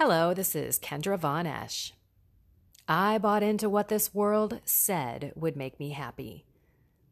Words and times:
Hello, 0.00 0.32
this 0.32 0.54
is 0.54 0.78
Kendra 0.78 1.18
Von 1.18 1.44
Esch. 1.44 1.92
I 2.86 3.18
bought 3.18 3.42
into 3.42 3.68
what 3.68 3.88
this 3.88 4.14
world 4.14 4.60
said 4.64 5.32
would 5.34 5.56
make 5.56 5.80
me 5.80 5.90
happy 5.90 6.44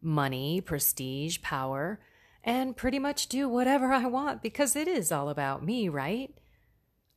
money, 0.00 0.60
prestige, 0.60 1.42
power, 1.42 1.98
and 2.44 2.76
pretty 2.76 3.00
much 3.00 3.26
do 3.26 3.48
whatever 3.48 3.92
I 3.92 4.06
want 4.06 4.40
because 4.40 4.76
it 4.76 4.86
is 4.86 5.10
all 5.10 5.28
about 5.30 5.64
me, 5.64 5.88
right? 5.88 6.32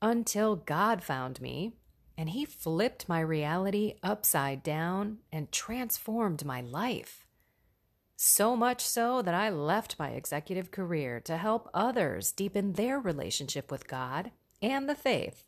Until 0.02 0.55
God 0.55 1.04
found 1.04 1.39
me 1.39 1.73
and 2.17 2.31
He 2.31 2.45
flipped 2.45 3.07
my 3.07 3.20
reality 3.20 3.93
upside 4.01 4.63
down 4.63 5.20
and 5.31 5.51
transformed 5.51 6.43
my 6.43 6.61
life. 6.61 7.27
So 8.15 8.55
much 8.55 8.81
so 8.81 9.21
that 9.21 9.36
I 9.36 9.51
left 9.51 9.99
my 9.99 10.09
executive 10.09 10.71
career 10.71 11.20
to 11.20 11.38
help 11.38 11.70
others 11.75 12.31
deepen 12.31 12.73
their 12.73 12.99
relationship 12.99 13.70
with 13.70 13.88
God 13.88 14.31
and 14.63 14.89
the 14.89 14.95
faith 14.95 15.43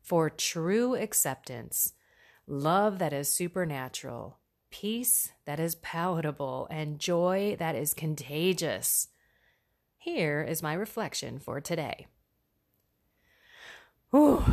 for 0.00 0.30
true 0.30 0.94
acceptance, 0.94 1.92
love 2.46 2.98
that 2.98 3.12
is 3.12 3.32
supernatural, 3.32 4.38
peace 4.70 5.32
that 5.44 5.60
is 5.60 5.74
palatable, 5.76 6.66
and 6.70 6.98
joy 6.98 7.56
that 7.58 7.74
is 7.74 7.94
contagious. 7.94 9.08
Here 9.96 10.42
is 10.42 10.62
my 10.62 10.72
reflection 10.72 11.38
for 11.38 11.60
today. 11.60 12.06
Ooh, 14.14 14.44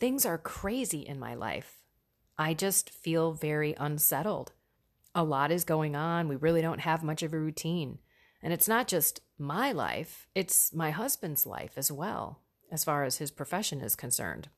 things 0.00 0.26
are 0.26 0.38
crazy 0.38 1.00
in 1.00 1.18
my 1.18 1.34
life. 1.34 1.82
I 2.38 2.54
just 2.54 2.90
feel 2.90 3.32
very 3.32 3.74
unsettled. 3.78 4.52
A 5.14 5.24
lot 5.24 5.50
is 5.50 5.64
going 5.64 5.96
on. 5.96 6.28
We 6.28 6.36
really 6.36 6.62
don't 6.62 6.80
have 6.80 7.02
much 7.02 7.22
of 7.22 7.32
a 7.32 7.38
routine. 7.38 7.98
And 8.42 8.52
it's 8.52 8.68
not 8.68 8.88
just 8.88 9.20
my 9.38 9.72
life, 9.72 10.28
it's 10.34 10.72
my 10.74 10.90
husband's 10.90 11.46
life 11.46 11.72
as 11.76 11.90
well, 11.90 12.42
as 12.70 12.84
far 12.84 13.04
as 13.04 13.18
his 13.18 13.30
profession 13.30 13.80
is 13.80 13.96
concerned. 13.96 14.48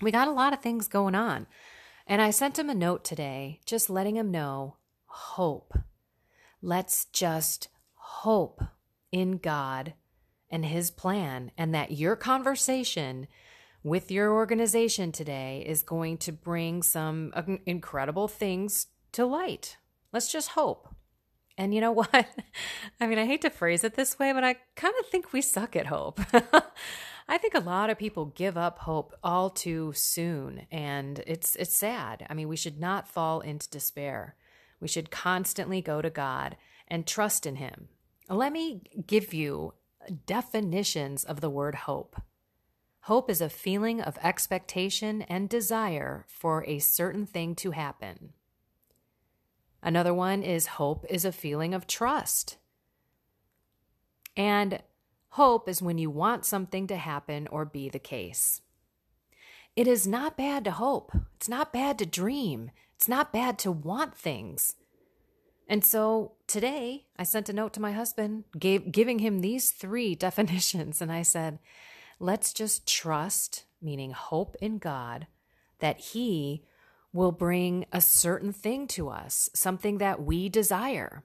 We 0.00 0.10
got 0.10 0.28
a 0.28 0.32
lot 0.32 0.52
of 0.52 0.60
things 0.60 0.88
going 0.88 1.14
on. 1.14 1.46
And 2.06 2.20
I 2.20 2.30
sent 2.30 2.58
him 2.58 2.70
a 2.70 2.74
note 2.74 3.04
today, 3.04 3.60
just 3.64 3.90
letting 3.90 4.16
him 4.16 4.30
know 4.30 4.76
hope. 5.06 5.76
Let's 6.62 7.06
just 7.06 7.68
hope 7.94 8.62
in 9.12 9.38
God 9.38 9.94
and 10.50 10.64
His 10.64 10.90
plan, 10.90 11.52
and 11.56 11.74
that 11.74 11.92
your 11.92 12.16
conversation 12.16 13.28
with 13.82 14.10
your 14.10 14.32
organization 14.32 15.12
today 15.12 15.64
is 15.66 15.82
going 15.82 16.18
to 16.18 16.32
bring 16.32 16.82
some 16.82 17.32
incredible 17.66 18.28
things 18.28 18.88
to 19.12 19.24
light. 19.24 19.76
Let's 20.12 20.30
just 20.30 20.50
hope. 20.50 20.94
And 21.56 21.74
you 21.74 21.80
know 21.80 21.92
what? 21.92 22.26
I 23.00 23.06
mean, 23.06 23.18
I 23.18 23.26
hate 23.26 23.42
to 23.42 23.50
phrase 23.50 23.84
it 23.84 23.94
this 23.94 24.18
way, 24.18 24.32
but 24.32 24.44
I 24.44 24.56
kind 24.76 24.94
of 24.98 25.06
think 25.06 25.32
we 25.32 25.40
suck 25.40 25.76
at 25.76 25.86
hope. 25.86 26.20
I 27.30 27.38
think 27.38 27.54
a 27.54 27.60
lot 27.60 27.90
of 27.90 27.98
people 27.98 28.24
give 28.26 28.58
up 28.58 28.80
hope 28.80 29.14
all 29.22 29.50
too 29.50 29.92
soon 29.94 30.66
and 30.72 31.22
it's 31.28 31.54
it's 31.54 31.76
sad. 31.76 32.26
I 32.28 32.34
mean, 32.34 32.48
we 32.48 32.56
should 32.56 32.80
not 32.80 33.06
fall 33.06 33.38
into 33.40 33.70
despair. 33.70 34.34
We 34.80 34.88
should 34.88 35.12
constantly 35.12 35.80
go 35.80 36.02
to 36.02 36.10
God 36.10 36.56
and 36.88 37.06
trust 37.06 37.46
in 37.46 37.54
him. 37.54 37.86
Let 38.28 38.52
me 38.52 38.82
give 39.06 39.32
you 39.32 39.74
definitions 40.26 41.22
of 41.22 41.40
the 41.40 41.48
word 41.50 41.76
hope. 41.76 42.20
Hope 43.02 43.30
is 43.30 43.40
a 43.40 43.48
feeling 43.48 44.00
of 44.00 44.18
expectation 44.24 45.22
and 45.22 45.48
desire 45.48 46.26
for 46.26 46.64
a 46.66 46.80
certain 46.80 47.26
thing 47.26 47.54
to 47.56 47.70
happen. 47.70 48.32
Another 49.84 50.12
one 50.12 50.42
is 50.42 50.66
hope 50.66 51.06
is 51.08 51.24
a 51.24 51.30
feeling 51.30 51.74
of 51.74 51.86
trust. 51.86 52.56
And 54.36 54.82
Hope 55.30 55.68
is 55.68 55.80
when 55.80 55.98
you 55.98 56.10
want 56.10 56.44
something 56.44 56.86
to 56.88 56.96
happen 56.96 57.46
or 57.48 57.64
be 57.64 57.88
the 57.88 57.98
case. 57.98 58.62
It 59.76 59.86
is 59.86 60.06
not 60.06 60.36
bad 60.36 60.64
to 60.64 60.72
hope. 60.72 61.12
It's 61.36 61.48
not 61.48 61.72
bad 61.72 61.98
to 61.98 62.06
dream. 62.06 62.70
It's 62.96 63.08
not 63.08 63.32
bad 63.32 63.58
to 63.60 63.70
want 63.70 64.16
things. 64.16 64.74
And 65.68 65.84
so 65.84 66.32
today 66.48 67.06
I 67.16 67.22
sent 67.22 67.48
a 67.48 67.52
note 67.52 67.72
to 67.74 67.80
my 67.80 67.92
husband, 67.92 68.44
gave, 68.58 68.90
giving 68.90 69.20
him 69.20 69.40
these 69.40 69.70
three 69.70 70.14
definitions. 70.26 71.00
And 71.00 71.12
I 71.12 71.22
said, 71.22 71.60
let's 72.18 72.52
just 72.52 72.86
trust, 72.86 73.64
meaning 73.80 74.10
hope 74.10 74.56
in 74.60 74.78
God, 74.78 75.28
that 75.78 75.98
He 75.98 76.64
will 77.12 77.32
bring 77.32 77.86
a 77.92 78.00
certain 78.00 78.52
thing 78.52 78.86
to 78.86 79.08
us, 79.08 79.50
something 79.54 79.98
that 79.98 80.22
we 80.22 80.48
desire. 80.48 81.24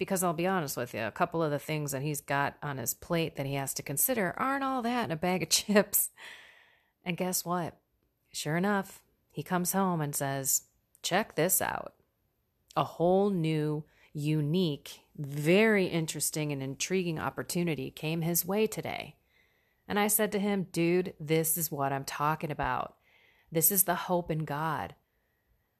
Because 0.00 0.22
I'll 0.22 0.32
be 0.32 0.46
honest 0.46 0.78
with 0.78 0.94
you, 0.94 1.02
a 1.02 1.10
couple 1.10 1.42
of 1.42 1.50
the 1.50 1.58
things 1.58 1.92
that 1.92 2.00
he's 2.00 2.22
got 2.22 2.56
on 2.62 2.78
his 2.78 2.94
plate 2.94 3.36
that 3.36 3.44
he 3.44 3.56
has 3.56 3.74
to 3.74 3.82
consider 3.82 4.32
aren't 4.38 4.64
all 4.64 4.80
that 4.80 5.04
in 5.04 5.10
a 5.10 5.16
bag 5.16 5.42
of 5.42 5.48
chips. 5.50 6.08
And 7.04 7.18
guess 7.18 7.44
what? 7.44 7.76
Sure 8.32 8.56
enough, 8.56 9.02
he 9.30 9.42
comes 9.42 9.72
home 9.72 10.00
and 10.00 10.16
says, 10.16 10.62
Check 11.02 11.34
this 11.34 11.60
out. 11.60 11.92
A 12.74 12.82
whole 12.82 13.28
new, 13.28 13.84
unique, 14.14 15.00
very 15.18 15.84
interesting, 15.84 16.50
and 16.50 16.62
intriguing 16.62 17.18
opportunity 17.18 17.90
came 17.90 18.22
his 18.22 18.46
way 18.46 18.66
today. 18.66 19.16
And 19.86 19.98
I 19.98 20.06
said 20.06 20.32
to 20.32 20.38
him, 20.38 20.68
Dude, 20.72 21.12
this 21.20 21.58
is 21.58 21.70
what 21.70 21.92
I'm 21.92 22.04
talking 22.04 22.50
about. 22.50 22.94
This 23.52 23.70
is 23.70 23.84
the 23.84 23.96
hope 23.96 24.30
in 24.30 24.46
God. 24.46 24.94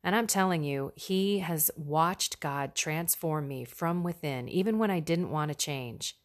And 0.02 0.16
I'm 0.16 0.26
telling 0.26 0.62
you, 0.62 0.92
he 0.96 1.40
has 1.40 1.70
watched 1.76 2.40
God 2.40 2.74
transform 2.74 3.48
me 3.48 3.64
from 3.64 4.02
within, 4.02 4.48
even 4.48 4.78
when 4.78 4.90
I 4.90 5.00
didn't 5.00 5.30
want 5.30 5.50
to 5.50 5.54
change. 5.54 6.16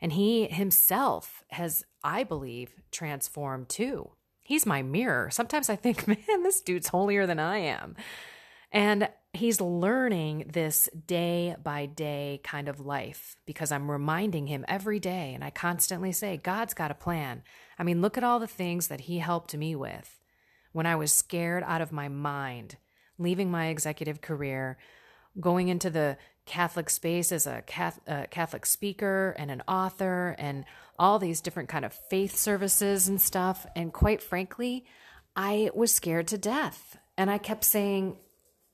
And 0.00 0.12
he 0.12 0.46
himself 0.46 1.42
has, 1.50 1.84
I 2.02 2.24
believe, 2.24 2.70
transformed 2.90 3.68
too. 3.68 4.12
He's 4.40 4.64
my 4.64 4.82
mirror. 4.82 5.28
Sometimes 5.30 5.68
I 5.68 5.76
think, 5.76 6.08
man, 6.08 6.42
this 6.42 6.60
dude's 6.60 6.88
holier 6.88 7.26
than 7.26 7.38
I 7.38 7.58
am. 7.58 7.96
And 8.72 9.08
he's 9.32 9.60
learning 9.60 10.50
this 10.52 10.88
day 11.06 11.54
by 11.62 11.86
day 11.86 12.40
kind 12.44 12.68
of 12.68 12.80
life 12.80 13.36
because 13.46 13.72
I'm 13.72 13.90
reminding 13.90 14.46
him 14.46 14.64
every 14.68 15.00
day. 15.00 15.32
And 15.34 15.44
I 15.44 15.50
constantly 15.50 16.12
say, 16.12 16.38
God's 16.38 16.74
got 16.74 16.90
a 16.90 16.94
plan. 16.94 17.42
I 17.78 17.82
mean, 17.82 18.00
look 18.00 18.16
at 18.16 18.24
all 18.24 18.38
the 18.38 18.46
things 18.46 18.88
that 18.88 19.02
he 19.02 19.18
helped 19.18 19.54
me 19.54 19.74
with 19.74 20.18
when 20.72 20.86
I 20.86 20.96
was 20.96 21.12
scared 21.12 21.62
out 21.66 21.80
of 21.80 21.92
my 21.92 22.08
mind 22.08 22.76
leaving 23.18 23.50
my 23.50 23.66
executive 23.68 24.20
career, 24.20 24.78
going 25.40 25.68
into 25.68 25.90
the 25.90 26.16
Catholic 26.46 26.88
space 26.88 27.30
as 27.30 27.46
a 27.46 27.62
Catholic 27.66 28.64
speaker 28.64 29.34
and 29.38 29.50
an 29.50 29.62
author 29.68 30.34
and 30.38 30.64
all 30.98 31.18
these 31.18 31.40
different 31.42 31.68
kind 31.68 31.84
of 31.84 31.92
faith 31.92 32.34
services 32.36 33.06
and 33.06 33.20
stuff. 33.20 33.66
And 33.76 33.92
quite 33.92 34.22
frankly, 34.22 34.84
I 35.36 35.70
was 35.74 35.92
scared 35.92 36.26
to 36.28 36.38
death. 36.38 36.96
And 37.18 37.30
I 37.30 37.38
kept 37.38 37.64
saying, 37.64 38.16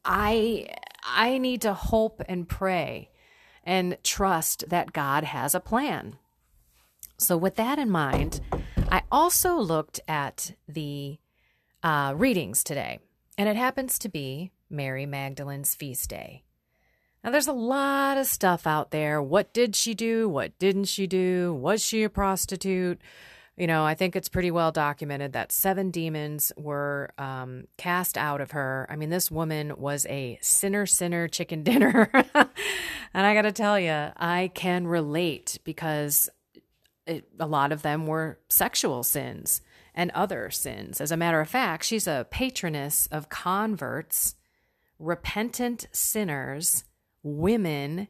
I 0.04 0.68
I 1.04 1.38
need 1.38 1.62
to 1.62 1.74
hope 1.74 2.22
and 2.28 2.48
pray 2.48 3.10
and 3.64 3.96
trust 4.02 4.68
that 4.68 4.92
God 4.92 5.24
has 5.24 5.54
a 5.54 5.60
plan. 5.60 6.16
So 7.18 7.36
with 7.36 7.56
that 7.56 7.78
in 7.78 7.90
mind, 7.90 8.40
I 8.90 9.02
also 9.10 9.56
looked 9.56 10.00
at 10.06 10.52
the 10.68 11.18
uh, 11.82 12.14
readings 12.16 12.62
today. 12.62 13.00
And 13.36 13.48
it 13.48 13.56
happens 13.56 13.98
to 14.00 14.08
be 14.08 14.52
Mary 14.70 15.06
Magdalene's 15.06 15.74
feast 15.74 16.10
day. 16.10 16.44
Now, 17.22 17.30
there's 17.30 17.48
a 17.48 17.52
lot 17.52 18.18
of 18.18 18.26
stuff 18.26 18.66
out 18.66 18.90
there. 18.90 19.22
What 19.22 19.54
did 19.54 19.74
she 19.74 19.94
do? 19.94 20.28
What 20.28 20.58
didn't 20.58 20.84
she 20.84 21.06
do? 21.06 21.54
Was 21.54 21.82
she 21.82 22.02
a 22.02 22.10
prostitute? 22.10 23.00
You 23.56 23.66
know, 23.66 23.84
I 23.84 23.94
think 23.94 24.14
it's 24.14 24.28
pretty 24.28 24.50
well 24.50 24.72
documented 24.72 25.32
that 25.32 25.50
seven 25.50 25.90
demons 25.90 26.52
were 26.56 27.12
um, 27.16 27.66
cast 27.78 28.18
out 28.18 28.40
of 28.40 28.50
her. 28.50 28.86
I 28.90 28.96
mean, 28.96 29.10
this 29.10 29.30
woman 29.30 29.74
was 29.78 30.06
a 30.06 30.38
sinner, 30.42 30.86
sinner, 30.86 31.28
chicken 31.28 31.62
dinner. 31.62 32.10
and 32.34 33.26
I 33.26 33.32
got 33.32 33.42
to 33.42 33.52
tell 33.52 33.80
you, 33.80 34.10
I 34.16 34.50
can 34.54 34.86
relate 34.86 35.58
because 35.64 36.28
it, 37.06 37.26
a 37.38 37.46
lot 37.46 37.72
of 37.72 37.82
them 37.82 38.06
were 38.06 38.38
sexual 38.48 39.02
sins 39.02 39.62
and 39.94 40.10
other 40.10 40.50
sins. 40.50 41.00
As 41.00 41.12
a 41.12 41.16
matter 41.16 41.40
of 41.40 41.48
fact, 41.48 41.84
she's 41.84 42.06
a 42.06 42.26
patroness 42.30 43.06
of 43.08 43.28
converts, 43.28 44.34
repentant 44.98 45.86
sinners, 45.92 46.84
women, 47.22 48.08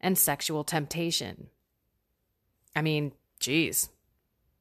and 0.00 0.18
sexual 0.18 0.64
temptation. 0.64 1.48
I 2.74 2.82
mean, 2.82 3.12
geez, 3.40 3.88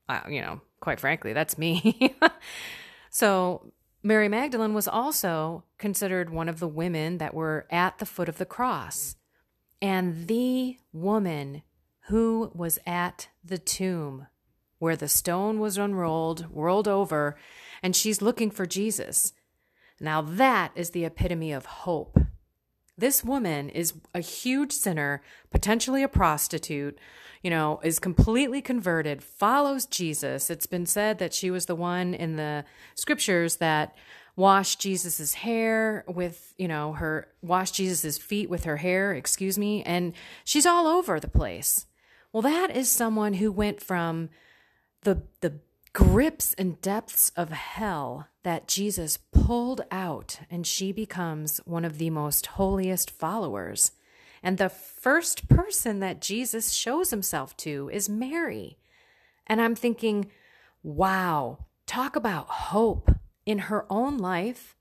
uh, 0.08 0.22
you 0.30 0.42
know, 0.42 0.62
quite 0.80 1.00
frankly, 1.00 1.34
that's 1.34 1.58
me. 1.58 2.16
so, 3.10 3.72
Mary 4.04 4.28
Magdalene 4.28 4.74
was 4.74 4.88
also 4.88 5.64
considered 5.78 6.32
one 6.32 6.50
of 6.50 6.60
the 6.60 6.68
women 6.68 7.20
that 7.20 7.36
were 7.36 7.68
at 7.70 8.00
the 8.00 8.06
foot 8.06 8.28
of 8.28 8.40
the 8.40 8.46
cross. 8.46 9.16
And 9.80 10.28
the 10.28 10.78
woman 10.92 11.62
who 12.08 12.52
was 12.54 12.80
at 12.86 13.30
the 13.44 13.60
tomb 13.60 14.28
where 14.82 14.96
the 14.96 15.08
stone 15.08 15.60
was 15.60 15.78
unrolled, 15.78 16.48
rolled 16.52 16.88
over, 16.88 17.38
and 17.84 17.96
she's 17.96 18.20
looking 18.20 18.50
for 18.50 18.66
Jesus. 18.66 19.32
Now, 20.00 20.24
that 20.24 20.72
is 20.74 20.90
the 20.90 21.06
epitome 21.06 21.52
of 21.52 21.68
hope. 21.68 22.18
This 22.98 23.24
woman 23.24 23.70
is 23.70 23.94
a 24.16 24.22
huge 24.22 24.72
sinner, 24.72 25.22
potentially 25.52 26.02
a 26.02 26.08
prostitute, 26.08 26.98
you 27.44 27.52
know, 27.52 27.80
is 27.84 28.00
completely 28.00 28.60
converted, 28.60 29.22
follows 29.22 29.86
Jesus. 29.86 30.50
It's 30.50 30.66
been 30.66 30.88
said 30.88 31.20
that 31.20 31.36
she 31.36 31.52
was 31.52 31.68
the 31.68 31.76
one 31.76 32.16
in 32.16 32.36
the 32.36 32.66
scriptures 32.96 33.58
that 33.58 33.96
washed 34.36 34.82
Jesus's 34.82 35.36
hair 35.36 36.04
with, 36.08 36.56
you 36.58 36.68
know, 36.68 36.94
her 36.94 37.28
washed 37.44 37.76
Jesus's 37.76 38.18
feet 38.18 38.50
with 38.50 38.64
her 38.64 38.78
hair, 38.78 39.14
excuse 39.14 39.60
me, 39.60 39.84
and 39.84 40.14
she's 40.44 40.66
all 40.66 40.88
over 40.88 41.20
the 41.20 41.28
place. 41.28 41.86
Well, 42.34 42.42
that 42.42 42.76
is 42.76 42.90
someone 42.90 43.34
who 43.34 43.52
went 43.52 43.80
from 43.80 44.30
the 45.02 45.24
the 45.42 45.60
grips 45.94 46.54
and 46.54 46.82
depths 46.82 47.32
of 47.36 47.50
hell 47.50 48.28
that 48.44 48.68
Jesus 48.68 49.18
pulled 49.18 49.82
out, 49.92 50.40
and 50.50 50.66
she 50.66 50.92
becomes 50.92 51.60
one 51.66 51.86
of 51.86 51.98
the 51.98 52.10
most 52.10 52.46
holiest 52.48 53.12
followers. 53.12 53.92
And 54.42 54.58
the 54.58 54.70
first 54.70 55.50
person 55.50 56.00
that 56.00 56.22
Jesus 56.22 56.72
shows 56.74 57.12
himself 57.12 57.56
to 57.58 57.90
is 57.94 58.10
Mary. 58.10 58.78
And 59.46 59.62
I'm 59.62 59.76
thinking, 59.76 60.32
wow, 60.82 61.66
talk 61.86 62.16
about 62.16 62.48
hope 62.48 63.12
in 63.46 63.60
her 63.60 63.86
own 63.92 64.18
life, 64.18 64.76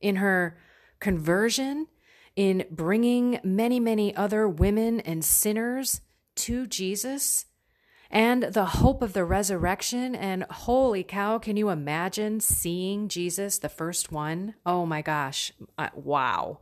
in 0.00 0.16
her 0.16 0.58
conversion, 1.00 1.86
in 2.34 2.64
bringing 2.70 3.40
many, 3.42 3.80
many 3.80 4.14
other 4.14 4.46
women 4.46 5.00
and 5.00 5.24
sinners 5.24 6.02
to 6.34 6.66
Jesus 6.66 7.46
and 8.10 8.44
the 8.44 8.66
hope 8.66 9.02
of 9.02 9.12
the 9.12 9.24
resurrection. 9.24 10.14
And 10.14 10.44
holy 10.50 11.02
cow, 11.02 11.38
can 11.38 11.56
you 11.56 11.70
imagine 11.70 12.40
seeing 12.40 13.08
Jesus, 13.08 13.58
the 13.58 13.68
first 13.68 14.12
one? 14.12 14.54
Oh 14.64 14.86
my 14.86 15.02
gosh, 15.02 15.52
uh, 15.78 15.88
wow. 15.94 16.60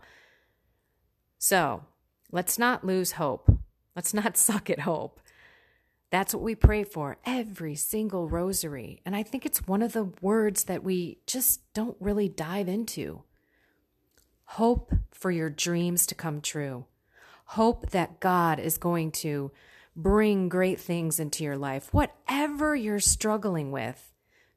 So 1.39 1.85
let's 2.33 2.59
not 2.59 2.85
lose 2.85 3.13
hope. 3.13 3.51
Let's 3.95 4.15
not 4.15 4.37
suck 4.39 4.71
at 4.71 4.81
hope. 4.81 5.21
That's 6.11 6.33
what 6.33 6.45
we 6.45 6.55
pray 6.55 6.85
for 6.85 7.19
every 7.27 7.75
single 7.75 8.29
rosary. 8.29 9.01
And 9.05 9.17
I 9.17 9.25
think 9.25 9.45
it's 9.45 9.67
one 9.67 9.83
of 9.83 9.93
the 9.93 10.13
words 10.21 10.65
that 10.65 10.85
we 10.85 11.19
just 11.27 11.61
don't 11.75 11.97
really 11.99 12.29
dive 12.29 12.69
into. 12.69 13.25
Hope 14.45 14.93
for 15.11 15.33
your 15.33 15.51
dreams 15.51 16.07
to 16.07 16.15
come 16.15 16.41
true. 16.41 16.85
Hope 17.47 17.91
that 17.91 18.21
God 18.21 18.61
is 18.61 18.79
going 18.79 19.11
to 19.11 19.51
bring 19.97 20.49
great 20.49 20.81
things 20.81 21.21
into 21.21 21.45
your 21.45 21.57
life. 21.57 21.93
Whatever 21.93 22.75
you're 22.75 23.01
struggling 23.01 23.71
with, 23.71 24.13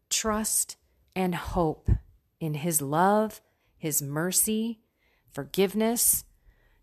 trust 0.10 0.78
and 1.16 1.36
hope 1.36 1.90
in 2.40 2.56
His 2.56 2.82
love, 2.82 3.42
His 3.78 4.02
mercy, 4.02 4.80
forgiveness. 5.30 6.24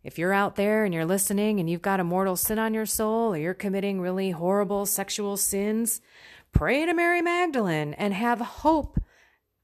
If 0.03 0.19
you're 0.19 0.33
out 0.33 0.57
there 0.57 0.85
and 0.85 0.93
you're 0.93 1.07
listening 1.07 1.61
and 1.61 1.69
you've 1.69 1.83
got 1.83 2.01
a 2.01 2.05
mortal 2.05 2.37
sin 2.37 2.59
on 2.59 2.75
your 2.75 2.87
soul 2.87 3.33
or 3.35 3.39
you're 3.39 3.55
committing 3.55 4.01
really 4.01 4.31
horrible 4.31 4.87
sexual 4.87 5.37
sins, 5.37 6.01
pray 6.53 6.85
to 6.85 6.93
Mary 6.93 7.23
Magdalene 7.23 7.95
and 7.95 8.13
have 8.13 8.41
hope. 8.41 9.01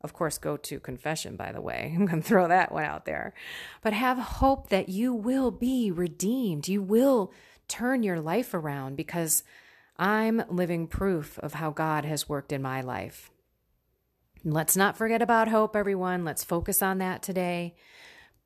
Of 0.03 0.15
course, 0.15 0.39
go 0.39 0.57
to 0.57 0.81
confession, 0.81 1.37
by 1.37 1.53
the 1.53 1.61
way. 1.61 1.93
I'm 1.97 2.07
going 2.07 2.23
to 2.23 2.27
throw 2.27 2.49
that 2.49 2.73
one 2.73 2.85
out 2.85 3.05
there. 3.05 3.35
But 3.83 3.93
have 3.93 4.17
hope 4.17 4.71
that 4.71 4.89
you 4.89 5.13
will 5.13 5.51
be 5.51 5.91
redeemed. 5.91 6.69
You 6.69 6.83
will 6.83 7.33
turn 7.71 8.03
your 8.03 8.21
life 8.21 8.53
around 8.53 8.97
because 8.97 9.43
I'm 9.97 10.43
living 10.49 10.87
proof 10.87 11.39
of 11.39 11.55
how 11.55 11.71
God 11.71 12.05
has 12.05 12.29
worked 12.29 12.53
in 12.53 12.61
my 12.61 12.81
life. 12.81 13.31
Let's 14.45 14.77
not 14.77 14.97
forget 14.97 15.23
about 15.23 15.49
hope, 15.49 15.77
everyone. 15.77 16.25
Let's 16.25 16.45
focus 16.45 16.83
on 16.83 16.99
that 16.99 17.23
today. 17.23 17.75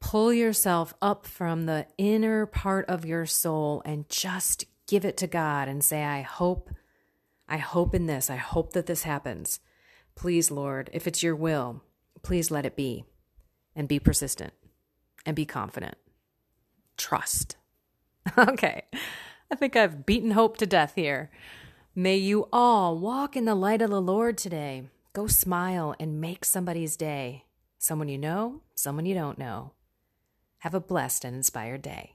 Pull 0.01 0.33
yourself 0.33 0.93
up 1.01 1.27
from 1.27 1.67
the 1.67 1.87
inner 1.97 2.47
part 2.47 2.87
of 2.89 3.07
your 3.07 3.27
soul 3.27 3.81
and 3.85 4.09
just 4.09 4.65
give 4.87 5.05
it 5.05 5.17
to 5.19 5.27
God 5.27 5.69
and 5.69 5.83
say, 5.83 6.05
I 6.05 6.21
hope, 6.23 6.71
I 7.49 7.57
hope 7.57 7.95
in 7.95 8.07
this. 8.07 8.29
I 8.29 8.37
hope 8.37 8.73
that 8.73 8.87
this 8.87 9.05
happens. 9.05 9.61
Please, 10.15 10.51
Lord, 10.51 10.91
if 10.93 11.07
it's 11.07 11.23
your 11.23 11.37
will, 11.37 11.83
please 12.23 12.51
let 12.51 12.67
it 12.67 12.77
be. 12.77 13.05
And 13.77 13.89
be 13.89 13.99
persistent 13.99 14.53
and 15.27 15.35
be 15.35 15.45
confident. 15.45 15.97
Trust. 16.97 17.57
Okay, 18.39 18.83
I 19.51 19.55
think 19.55 19.77
I've 19.77 20.07
beaten 20.07 20.33
hope 20.33 20.57
to 20.57 20.67
death 20.67 20.95
here. 20.97 21.31
May 21.95 22.17
you 22.17 22.49
all 22.53 22.99
walk 22.99 23.37
in 23.37 23.45
the 23.45 23.55
light 23.55 23.83
of 23.83 23.91
the 23.91 24.01
Lord 24.01 24.37
today. 24.37 24.85
Go 25.13 25.27
smile 25.27 25.95
and 26.01 26.21
make 26.21 26.45
somebody's 26.45 26.97
day. 26.97 27.45
Someone 27.79 28.09
you 28.09 28.19
know, 28.19 28.63
someone 28.75 29.07
you 29.07 29.15
don't 29.15 29.39
know. 29.39 29.73
Have 30.61 30.75
a 30.75 30.81
blessed 30.81 31.25
and 31.25 31.37
inspired 31.37 31.83
day. 31.83 32.14